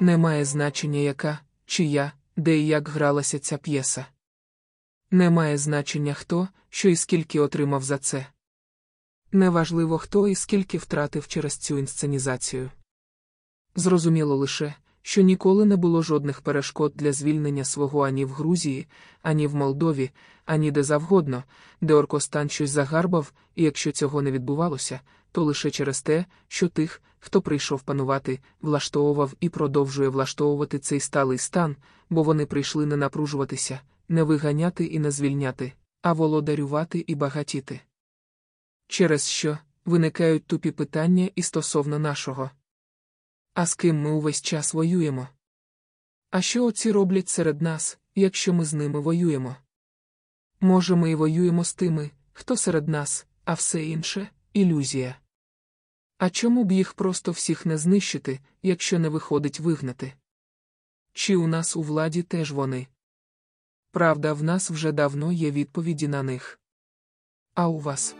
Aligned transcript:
Не 0.00 0.18
має 0.18 0.44
значення, 0.44 0.98
яка, 0.98 1.40
чия, 1.66 2.12
де 2.36 2.58
і 2.58 2.66
як 2.66 2.88
гралася 2.88 3.38
ця 3.38 3.58
п'єса. 3.58 4.06
Не 5.10 5.30
має 5.30 5.58
значення 5.58 6.14
хто, 6.14 6.48
що 6.68 6.88
і 6.88 6.96
скільки 6.96 7.40
отримав 7.40 7.82
за 7.82 7.98
це. 7.98 8.26
Неважливо, 9.32 9.98
хто 9.98 10.28
і 10.28 10.34
скільки 10.34 10.78
втратив 10.78 11.28
через 11.28 11.56
цю 11.56 11.78
інсценізацію. 11.78 12.70
Зрозуміло 13.76 14.36
лише, 14.36 14.74
що 15.06 15.22
ніколи 15.22 15.64
не 15.64 15.76
було 15.76 16.02
жодних 16.02 16.40
перешкод 16.40 16.92
для 16.96 17.12
звільнення 17.12 17.64
свого 17.64 18.06
ані 18.06 18.24
в 18.24 18.30
Грузії, 18.30 18.86
ані 19.22 19.46
в 19.46 19.54
Молдові, 19.54 20.10
ані 20.46 20.70
де 20.70 20.82
завгодно, 20.82 21.44
де 21.80 21.94
Оркостан 21.94 22.48
щось 22.48 22.70
загарбав, 22.70 23.32
і 23.54 23.62
якщо 23.62 23.92
цього 23.92 24.22
не 24.22 24.30
відбувалося, 24.30 25.00
то 25.32 25.44
лише 25.44 25.70
через 25.70 26.02
те, 26.02 26.24
що 26.48 26.68
тих, 26.68 27.02
хто 27.18 27.42
прийшов 27.42 27.82
панувати, 27.82 28.40
влаштовував 28.62 29.34
і 29.40 29.48
продовжує 29.48 30.08
влаштовувати 30.08 30.78
цей 30.78 31.00
сталий 31.00 31.38
стан, 31.38 31.76
бо 32.10 32.22
вони 32.22 32.46
прийшли 32.46 32.86
не 32.86 32.96
напружуватися, 32.96 33.80
не 34.08 34.22
виганяти 34.22 34.84
і 34.84 34.98
не 34.98 35.10
звільняти, 35.10 35.72
а 36.02 36.12
володарювати 36.12 37.04
і 37.06 37.14
багатіти. 37.14 37.80
Через 38.88 39.28
що 39.28 39.58
виникають 39.84 40.46
тупі 40.46 40.70
питання 40.70 41.28
і 41.34 41.42
стосовно 41.42 41.98
нашого. 41.98 42.50
А 43.54 43.66
з 43.66 43.74
ким 43.74 44.02
ми 44.02 44.10
увесь 44.10 44.42
час 44.42 44.74
воюємо? 44.74 45.28
А 46.30 46.42
що 46.42 46.64
оці 46.64 46.92
роблять 46.92 47.28
серед 47.28 47.62
нас, 47.62 47.98
якщо 48.14 48.52
ми 48.54 48.64
з 48.64 48.74
ними 48.74 49.00
воюємо? 49.00 49.56
Може, 50.60 50.96
ми 50.96 51.10
і 51.10 51.14
воюємо 51.14 51.64
з 51.64 51.74
тими, 51.74 52.10
хто 52.32 52.56
серед 52.56 52.88
нас, 52.88 53.26
а 53.44 53.54
все 53.54 53.84
інше 53.84 54.30
ілюзія. 54.52 55.16
А 56.18 56.30
чому 56.30 56.64
б 56.64 56.72
їх 56.72 56.94
просто 56.94 57.32
всіх 57.32 57.66
не 57.66 57.78
знищити, 57.78 58.40
якщо 58.62 58.98
не 58.98 59.08
виходить 59.08 59.60
вигнати? 59.60 60.12
Чи 61.12 61.36
у 61.36 61.46
нас 61.46 61.76
у 61.76 61.82
владі 61.82 62.22
теж 62.22 62.52
вони? 62.52 62.86
Правда, 63.90 64.32
в 64.32 64.42
нас 64.42 64.70
вже 64.70 64.92
давно 64.92 65.32
є 65.32 65.50
відповіді 65.50 66.08
на 66.08 66.22
них. 66.22 66.60
А 67.54 67.68
у 67.68 67.78
вас? 67.78 68.16